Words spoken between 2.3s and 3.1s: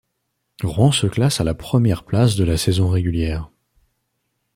de la saison